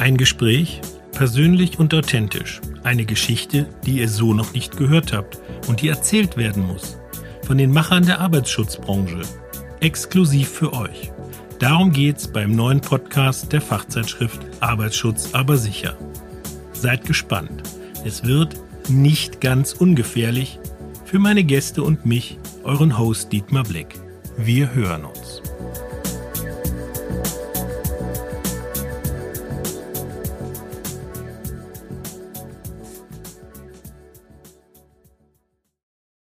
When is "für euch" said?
10.48-11.12